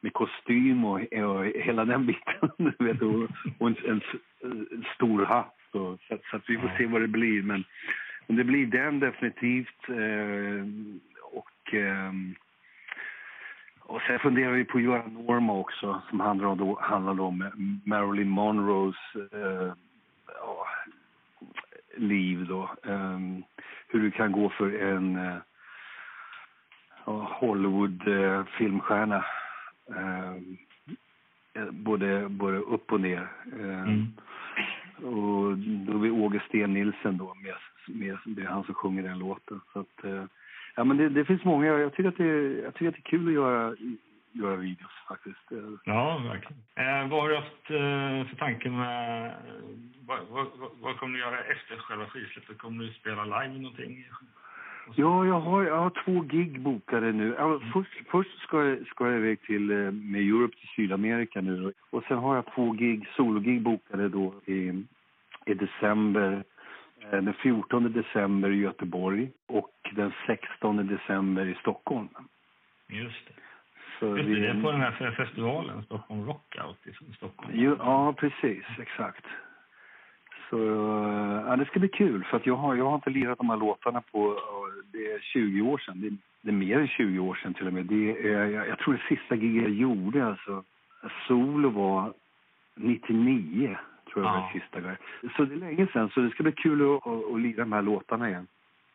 [0.01, 2.49] med kostym och, och hela den biten.
[2.77, 3.23] Du vet, och,
[3.57, 4.01] och en, en,
[4.71, 5.55] en stor hatt.
[5.71, 7.41] Så, att- så att vi får se vad det blir.
[7.43, 7.63] Men,
[8.27, 9.89] men det blir den definitivt.
[9.89, 10.65] Eh,
[11.31, 12.35] och, ehm,
[13.79, 17.49] och sen funderar vi på att göra Norma också som handlar om, handlar om
[17.85, 19.73] Marilyn Monroes eh,
[21.99, 22.45] liv.
[22.45, 22.69] Då.
[22.83, 23.43] Ehm,
[23.87, 25.37] hur det kan gå för en eh,
[27.39, 29.25] Hollywood-filmstjärna.
[31.71, 33.27] både, både upp och ner.
[33.59, 34.07] Eh, Mm.
[35.03, 37.55] Och då är vi Åge Sten Nilsen då, med,
[37.87, 39.61] med, det är han som sjunger den låten.
[39.73, 40.23] Så att, eh,
[40.75, 43.17] ja, men det, det finns många, jag tycker, att det, jag tycker att det är
[43.17, 43.75] kul att göra,
[44.31, 45.51] göra videos faktiskt.
[45.83, 46.63] Ja, verkligen.
[46.75, 49.25] Eh, vad har du haft eh, för tanke med...
[49.27, 49.33] eh,
[50.07, 50.47] Vad, vad,
[50.81, 52.57] vad, kommer du göra efter själva skivsläppet?
[52.57, 54.05] Kommer du spela live någonting?
[54.95, 57.35] Ja, jag har, jag har två gig bokade nu.
[57.37, 61.73] Ja, först, först ska, jag, ska jag iväg till, eh, med Europe till Sydamerika nu.
[61.89, 64.83] Och sen har jag två gig, sologig bokade då i,
[65.45, 66.43] i december.
[67.01, 72.07] Eh, Den 14 december i Göteborg och den 16 december i Stockholm.
[72.87, 73.33] Just det.
[73.99, 77.51] Så Just det, vi- det är på den här fe- festivalen, Stockholm Rockout i Stockholm.
[77.53, 78.63] Jo, ja, precis.
[78.79, 79.25] Exakt.
[80.49, 80.57] Så
[81.47, 83.57] ja, det ska bli kul, för att jag har, jag har inte lirat de här
[83.57, 86.01] låtarna på ja, det är 20 år sedan.
[86.01, 86.09] Det,
[86.41, 87.85] det är mer än 20 år sedan till och med.
[87.85, 90.63] Det är, jag, jag tror det sista giget jag gjorde, alltså,
[91.27, 92.13] solo var
[92.75, 93.77] 99,
[94.13, 94.49] tror jag Ja.
[94.53, 94.97] det sista gången.
[95.37, 97.71] Så det är länge sedan, så det ska bli kul att, att, att lira de
[97.73, 98.47] här låtarna igen.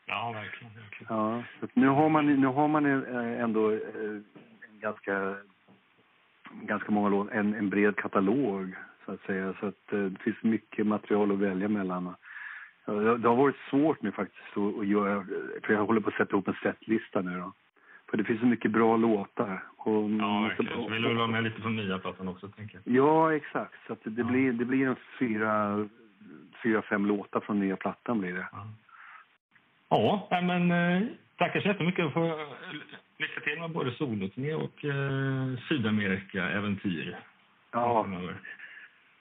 [0.07, 0.75] Ja, verkligen.
[0.75, 1.17] verkligen.
[1.17, 1.43] Ja,
[1.75, 3.79] nu har man, nu har man eh, ändå eh,
[4.85, 5.37] ganska,
[6.51, 9.55] ganska många låtar, en, en bred katalog så att säga.
[9.61, 12.15] Så att eh, det finns mycket material att välja mellan.
[13.21, 15.27] Det har varit svårt nu faktiskt att, göra,
[15.63, 17.53] för jag håller på att sätta ihop en setlista nu då.
[18.11, 19.63] För det finns så mycket bra låtar.
[19.77, 20.75] Och, Ja, verkligen.
[20.75, 22.95] Så vill du vara med lite på nya plattan också, tänker jag.
[22.97, 23.75] Ja, exakt.
[23.87, 24.27] Så det, Ja.
[24.27, 25.53] blir, det blir en fyra,
[26.63, 28.47] fyra, fem låtar från nya plattan blir det.
[29.89, 32.29] Ja, ja men eh, tackar så jättemycket för
[33.19, 37.17] lycka till med både soloturné och eh, Sydamerika-äventyr.
[37.73, 38.07] Ja,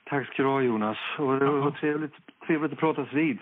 [0.05, 0.97] tack ska du ha Jonas.
[1.17, 2.13] Och det var trevligt,
[2.47, 3.37] trevligt att pratas vid.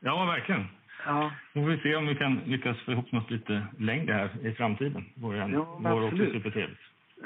[0.00, 0.66] Ja, verkligen.
[1.06, 4.46] Ja, Då får vi se om vi kan lyckas få ihop något lite längre här
[4.46, 5.04] i framtiden.
[5.14, 5.36] Vore,
[5.82, 6.80] Ja, också supertrevligt.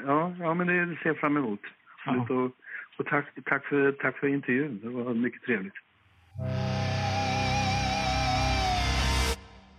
[0.05, 1.59] ja, ja men det ser jag fram emot.
[2.05, 2.29] Absolut.
[2.29, 2.51] Och,
[2.99, 4.79] och tack, tack, för, tack för intervjun.
[4.83, 5.73] Det var mycket trevligt.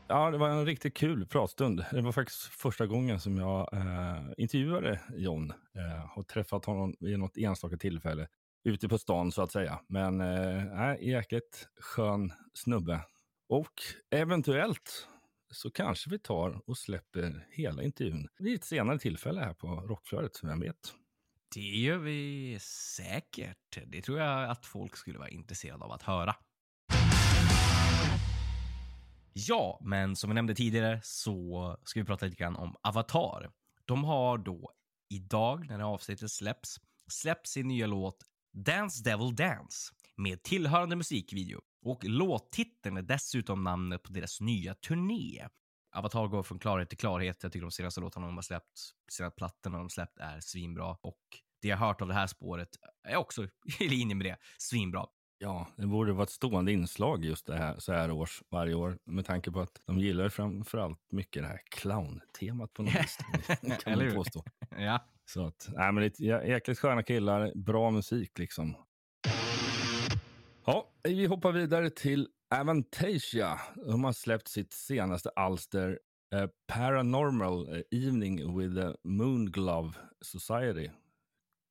[0.09, 1.85] Ja, det var en riktigt kul pratstund.
[1.91, 5.51] Det var faktiskt första gången som jag eh, intervjuade John.
[5.51, 8.29] Eh, har träffat honom vid något enstaka tillfälle
[8.65, 9.81] ute på stan så att säga.
[9.89, 13.01] Men eh, jäkligt skön snubbe.
[13.49, 13.73] Och
[14.11, 15.09] eventuellt
[15.51, 20.41] så kanske vi tar och släpper hela intervjun vid ett senare tillfälle här på Rockflödet,
[20.43, 20.95] vem vet?
[21.55, 22.59] Det gör vi
[22.97, 23.79] säkert.
[23.87, 26.35] Det tror jag att folk skulle vara intresserade av att höra.
[29.39, 33.51] Ja, men som vi nämnde tidigare så ska vi prata lite grann om Avatar.
[33.85, 34.73] De har då
[35.09, 36.77] idag, när det avsnittet släpps,
[37.11, 38.17] släppt sin nya låt
[38.53, 41.61] Dance Devil Dance med tillhörande musikvideo.
[41.83, 45.49] Och låttiteln är dessutom namnet på deras nya turné.
[45.97, 47.43] Avatar går från klarhet till klarhet.
[47.43, 48.81] Jag tycker de senaste låtarna de har släppt,
[49.13, 50.97] senaste plattorna de släppt är svinbra.
[51.03, 51.21] Och
[51.63, 52.69] det jag har hört av det här spåret
[53.09, 53.49] är också
[53.81, 54.37] i linje med det.
[54.59, 55.07] Svinbra.
[55.39, 58.99] Ja, det borde vara ett stående inslag just det här så här års varje år
[59.05, 63.19] med tanke på att de gillar framförallt mycket det här clown-temat på något vis.
[63.85, 64.45] kan man påstå.
[64.79, 65.05] Ja.
[65.25, 68.77] Så att, nej, men det är jä- jäkligt sköna killar, bra musik liksom.
[70.65, 73.61] Ja, vi hoppar vidare till Avantasia.
[73.87, 75.99] De har släppt sitt senaste alster
[76.35, 80.91] eh, Paranormal eh, Evening with the Moonglove Society.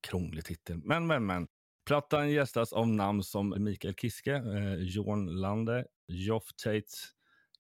[0.08, 1.48] Krånglig titel, men men men.
[1.86, 6.88] Plattan gästas av namn som Mikael Kiske, eh, John Lande, Geoff Tate,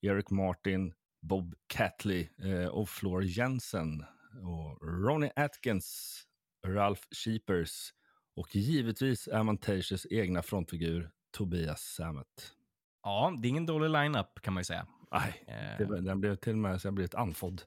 [0.01, 4.05] Eric Martin, Bob Catley eh, och Floor Jensen
[4.43, 6.21] och Ronnie Atkins,
[6.67, 7.93] Ralph Sheepers
[8.35, 12.53] och givetvis Amantasias egna frontfigur Tobias Sammet.
[13.03, 14.87] ja, det är ingen dålig line-up, kan man ju säga.
[15.11, 17.61] Nej, Eh, det, den blev till och med så jag blev ett andfådd.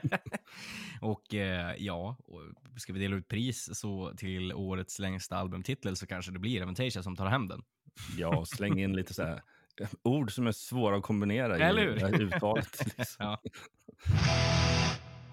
[1.00, 2.40] och eh, ja, och
[2.80, 7.02] ska vi dela ut pris så till årets längsta albumtitel så kanske det blir Avantasia
[7.02, 7.62] som tar hem den.
[8.18, 9.42] Ja, släng in lite så här
[9.80, 12.22] eh, ord som är svåra att kombinera Eller i hur?
[12.22, 12.86] uttalet.
[12.98, 13.16] Liksom.
[13.26, 13.42] Ja.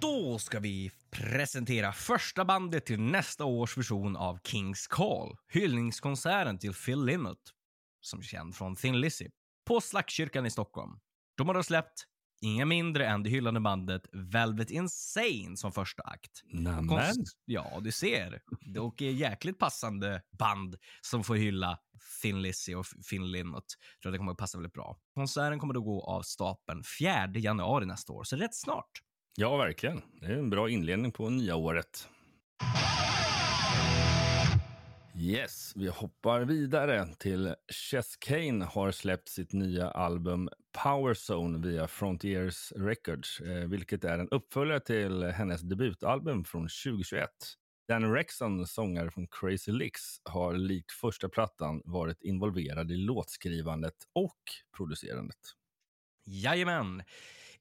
[0.01, 6.73] Då ska vi presentera första bandet till nästa års version av Kings Call, hyllningskonserten till
[6.73, 7.53] Phil Lynott,
[8.01, 9.27] som är känd från Thin Lizzy,
[9.67, 10.91] på Slagskyrkan i Stockholm.
[11.37, 12.03] De har då släppt
[12.41, 16.41] inga mindre än det hyllande bandet Velvet Insane som första akt.
[16.43, 16.87] Nämen.
[16.89, 18.41] Konst- Ja, du ser.
[18.79, 21.79] Och är jäkligt passande band som får hylla
[22.21, 23.65] Thin Lizzy och Finn Lynott.
[23.95, 24.97] Jag tror att det kommer att passa väldigt bra.
[25.15, 28.91] Konserten kommer då gå av stapeln 4 januari nästa år, så rätt snart.
[29.35, 30.01] Ja, verkligen.
[30.21, 32.07] Det är en bra inledning på nya året.
[35.15, 40.49] Yes, vi hoppar vidare till Chess Kane har släppt sitt nya album
[40.83, 47.29] Power Zone via Frontiers Records, eh, vilket är en uppföljare till hennes debutalbum från 2021.
[47.87, 54.39] Dan Rexon, sångare från Crazy Licks, har likt första plattan varit involverad i låtskrivandet och
[54.77, 55.39] producerandet.
[56.25, 57.03] Jajamän!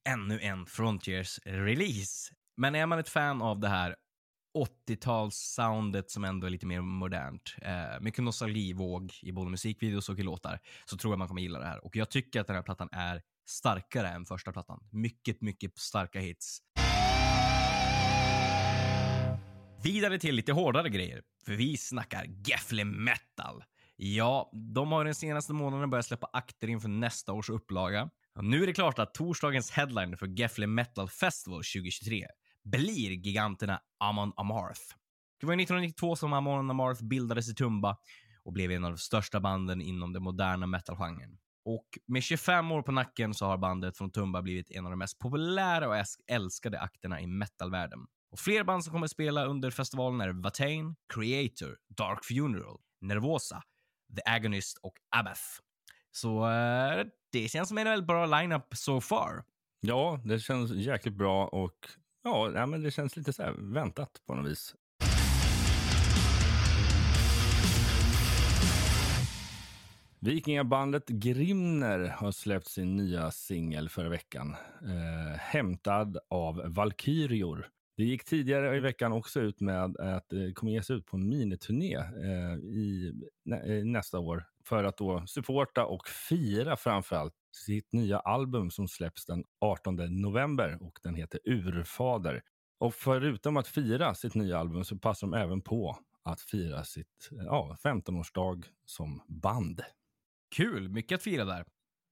[0.09, 2.33] Ännu en Frontiers-release.
[2.57, 3.97] Men är man ett fan av det här
[4.55, 10.23] 80-tals-soundet som ändå är lite mer modernt, eh, mycket nostalgivåg i både musikvideos och i
[10.23, 11.85] låtar, så tror jag man kommer gilla det här.
[11.85, 14.81] Och jag tycker att den här plattan är starkare än första plattan.
[14.93, 16.59] Mycket, mycket starka hits.
[19.83, 23.65] Vidare till lite hårdare grejer, för vi snackar Gefle Metal.
[23.97, 28.11] Ja, de har den senaste månaden börjat släppa akter inför nästa års upplaga.
[28.35, 32.27] Och nu är det klart att torsdagens headline för Gefle Metal Festival 2023
[32.71, 34.81] blir giganterna Amon Amarth.
[35.41, 37.97] Det var 1992 som Amon Amarth bildades i Tumba
[38.45, 41.39] och blev en av de största banden inom den moderna metalgenren.
[41.65, 44.99] Och med 25 år på nacken så har bandet från Tumba blivit en av de
[44.99, 48.07] mest populära och älskade akterna i metalvärlden.
[48.31, 53.63] Och fler band som kommer att spela under festivalen är Vatain, Creator, Dark Funeral, Nervosa,
[54.17, 55.43] The Agonist och Abath.
[56.11, 59.45] Så eh, det känns som en väldigt bra lineup so far.
[59.81, 61.89] Ja, det känns jäkligt bra och
[62.55, 64.75] ja, men det känns lite så här väntat på något vis.
[70.23, 74.57] Vikingabandet Grimner har släppt sin nya singel förra veckan.
[74.83, 77.69] Eh, hämtad av Valkyrior.
[77.97, 79.99] Det gick tidigare i veckan också ut med att
[80.33, 83.13] eh, det kommer ges ut på en miniturné eh, i,
[83.45, 88.89] nä, eh, nästa år för att då supporta och fira framförallt sitt nya album som
[88.89, 92.43] släpps den 18 november och den heter Urfader.
[92.79, 97.29] Och förutom att fira sitt nya album så passar de även på att fira sitt
[97.31, 99.83] ja, 15-årsdag som band.
[100.57, 101.65] Kul, mycket att fira där.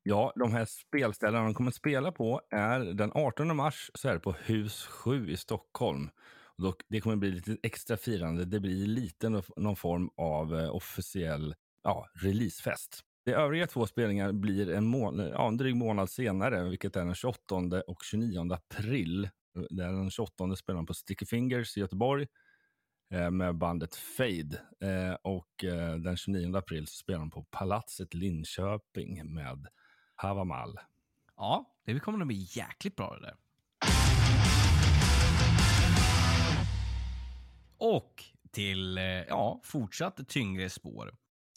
[0.03, 4.15] Ja, de här spelställena de kommer att spela på är den 18 mars så är
[4.15, 6.11] det på Hus 7 i Stockholm.
[6.59, 8.45] Och då, det kommer att bli lite extra firande.
[8.45, 13.05] Det blir lite någon form av eh, officiell ja, releasefest.
[13.29, 17.15] De övriga två spelningarna blir en, mån ja, en dryg månad senare, vilket är den
[17.15, 19.29] 28 och 29 april.
[19.71, 22.27] Den 28 spelar de på Sticky Fingers i Göteborg
[23.11, 24.61] eh, med bandet Fade.
[24.81, 29.67] Eh, och eh, den 29 april så spelar de på Palatset Linköping med
[30.15, 30.79] Havamal.
[31.37, 33.37] Ja, det kommer nog bli jäkligt bra det där.
[37.79, 41.15] Och till, eh, ja, fortsatt tyngre spår.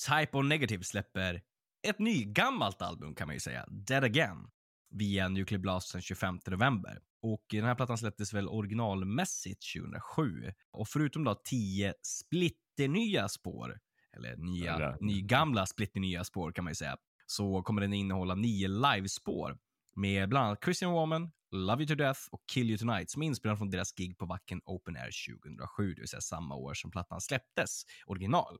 [0.09, 1.41] Type Negative släpper
[1.83, 4.47] ett nygammalt album kan man ju säga, Dead Again,
[4.89, 6.99] via Nuclear Blast den 25 november.
[7.21, 10.51] Och den här plattan släpptes väl originalmässigt 2007.
[10.71, 13.79] Och förutom då tio splitternya spår,
[14.17, 18.67] eller nya, Eller- nygamla splitternya spår kan man ju säga, så kommer den innehålla nio
[18.67, 19.57] livespår
[19.95, 23.25] med bland annat Christian Woman, Love You To Death och Kill You Tonight som är
[23.25, 26.91] inspelade från deras gig på Wacken Open Air 2007, det vill säga samma år som
[26.91, 28.57] plattan släpptes original.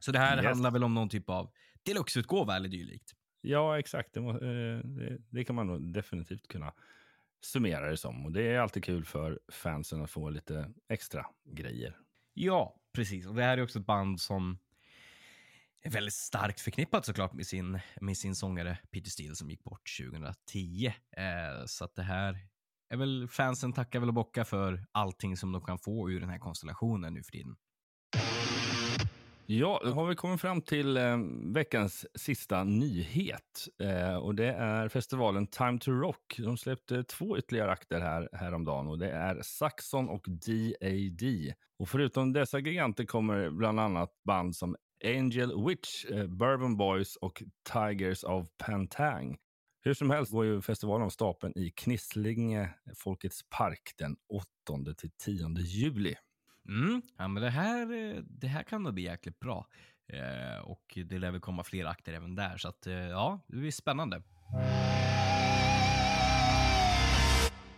[0.00, 0.44] Så det här Yes.
[0.46, 1.50] handlar väl om någon typ av
[1.82, 3.14] deluxe-utgåva eller dylikt.
[3.40, 4.14] Ja, exakt.
[4.14, 6.72] Det, eh, det, det kan man nog definitivt kunna
[7.42, 8.24] summera det som.
[8.26, 11.96] Och det är alltid kul för fansen att få lite extra grejer.
[12.34, 13.26] Ja, precis.
[13.26, 14.58] Och det här är också ett band som
[15.82, 19.90] är väldigt starkt förknippat såklart med sin, med sin sångare Peter Steele som gick bort
[20.00, 20.86] 2010.
[21.16, 22.38] Eh, så att det här
[22.88, 26.30] är väl fansen tackar väl och bockar för allting som de kan få ur den
[26.30, 27.56] här konstellationen nu för tiden.
[29.52, 31.18] Ja, då har vi kommit fram till eh,
[31.54, 33.68] veckans sista nyhet.
[33.82, 36.36] Eh, och det är festivalen Time to Rock.
[36.38, 41.52] De släppte två ytterligare akter här häromdagen och det är Saxon och DAD.
[41.78, 47.42] Och förutom dessa giganter kommer bland annat band som Angel Witch, eh, Bourbon Boys och
[47.72, 49.36] Tigers of Pantang.
[49.82, 54.16] Hur som helst går ju festivalen av stapeln i Knislinge Folkets park den
[54.68, 56.14] 8 till 10 juli.
[56.68, 57.86] Mm, ja, men det här,
[58.22, 59.66] det här kan nog bli jäkligt bra.
[60.12, 63.56] Eh, och det lär väl komma fler akter även där, så att eh, ja, det
[63.56, 64.22] blir spännande.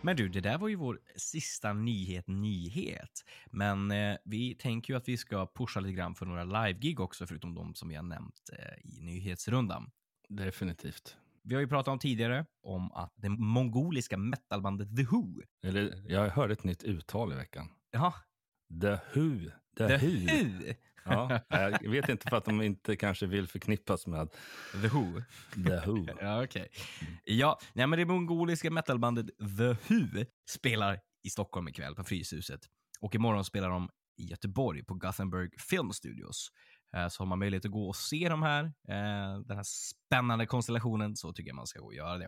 [0.05, 3.25] Men du, det där var ju vår sista nyhet, nyhet.
[3.51, 7.27] Men eh, vi tänker ju att vi ska pusha lite grann för några live-gig också,
[7.27, 9.91] förutom de som vi har nämnt eh, i nyhetsrundan.
[10.29, 11.17] Definitivt.
[11.43, 16.29] Vi har ju pratat om tidigare om att det mongoliska metalbandet The Who, Eller, jag
[16.29, 17.69] hörde ett nytt uttal i veckan.
[17.91, 18.13] ja,
[18.81, 19.39] The Who.
[19.77, 20.09] The, The Who.
[20.09, 20.73] Who,
[21.05, 21.39] Ja,
[21.81, 24.29] jag vet inte för att de inte kanske vill förknippas med
[24.81, 25.21] The Who.
[25.53, 26.05] The Who.
[26.21, 26.67] Ja, okej.
[27.23, 29.25] Ja, nej, men det mongoliska metalbandet
[29.57, 32.59] The Who spelar i Stockholm ikväll på Fryshuset.
[32.99, 36.47] Och imorgon spelar de i Göteborg på Gothenburg Film Studios.
[36.95, 40.45] Eh, Så har man möjlighet att gå och se de här, eh, den här spännande
[40.45, 42.27] konstellationen så tycker jag man ska gå och göra det.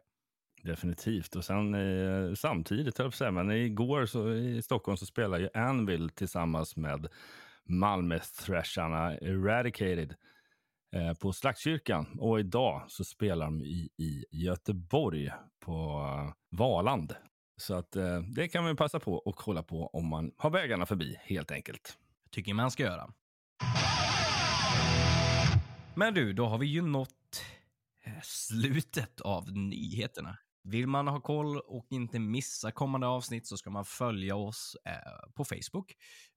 [0.66, 1.36] Definitivt.
[1.36, 5.06] Och sen eh, samtidigt, höll jag på att säga, men igår så, i Stockholm så
[5.06, 7.08] spelade ju Anvil tillsammans med
[7.64, 10.16] Malmö-thrasharna Eradicated
[10.96, 12.20] eh, på Slagskyrkan.
[12.20, 17.16] Och idag så spelar de i, i Göteborg på eh, Valand.
[17.58, 20.86] Så att eh, det kan man passa på och kolla på om man har vägarna
[20.86, 21.98] förbi helt enkelt.
[22.32, 23.14] tycker man ska göra.
[25.96, 27.44] Men du, då har vi ju nått
[28.06, 30.38] eh, slutet av nyheterna.
[30.68, 35.34] Vill man ha koll och inte missa kommande avsnitt så ska man följa oss eh,
[35.36, 35.94] på Facebook.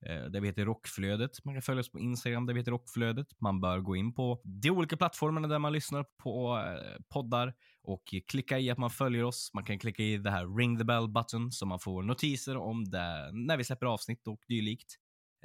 [0.06, 1.44] Eh, där vi heter Rockflödet.
[1.44, 3.26] Man kan följa oss på Instagram där vi heter Rockflödet.
[3.40, 8.02] Man bör gå in på de olika plattformarna där man lyssnar på eh, poddar och
[8.28, 9.50] klicka i att man följer oss.
[9.54, 12.84] Man kan klicka i det här ring the bell button så man får notiser om
[12.84, 14.96] det när vi släpper avsnitt och dylikt.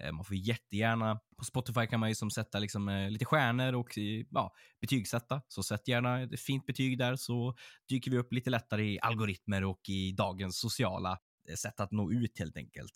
[0.02, 3.74] Eh, man får jättegärna, på Spotify kan man ju som sätta liksom, eh, lite stjärnor
[3.74, 5.41] och eh, ja, betygsätta.
[5.48, 7.56] Så sätt gärna ett fint betyg där så
[7.89, 11.18] dyker vi upp lite lättare i algoritmer och i dagens sociala
[11.56, 12.91] sätt att nå ut helt enkelt.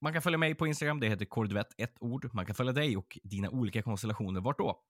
[0.00, 2.30] Man kan följa mig på Instagram, det heter Kordvett, ett ord.
[2.32, 4.40] Man kan följa dig och dina olika konstellationer.
[4.40, 4.82] Vart då?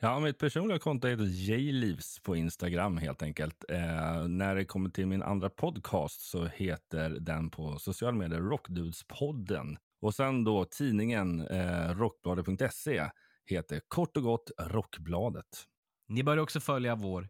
[0.00, 3.64] Ja, mitt personliga konto heter Jlivs på Instagram helt enkelt.
[3.68, 9.78] Eh, när det kommer till min andra podcast så heter den på sociala medier Rockdudespodden.
[10.00, 13.10] Och sen då tidningen eh, rockbladet.se
[13.44, 15.66] heter kort och gott Rockbladet.
[16.08, 17.28] Ni bör också följa vår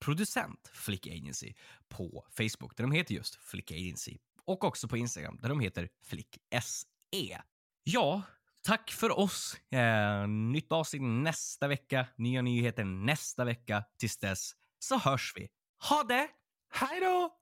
[0.00, 1.54] producent Flick Agency
[1.88, 5.88] på Facebook där de heter just Flick Agency och också på Instagram där de heter
[6.04, 7.42] Flick SE.
[7.84, 8.22] Ja,
[8.62, 9.56] tack för oss.
[9.70, 13.84] Eh, nytt avsnitt nästa vecka, nya nyheter nästa vecka.
[13.98, 15.48] Tills dess så hörs vi.
[15.88, 16.28] Ha det!
[16.70, 17.41] Hej då!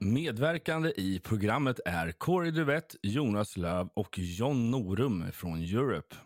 [0.00, 6.16] Medverkande i programmet är Corey Duvett, Jonas Löv och John Norum från Europe.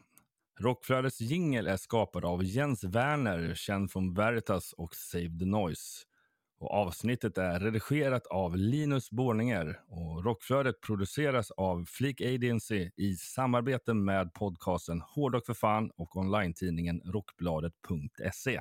[0.61, 6.05] Rockflödets jingel är skapad av Jens Werner, känd från Veritas och Save the Noise.
[6.61, 13.95] Och avsnittet är redigerat av Linus Borninger och Rockflödet produceras av Fleek Agency i samarbete
[13.95, 18.61] med podcasten Hårdrock för fan och online-tidningen Rockbladet.se.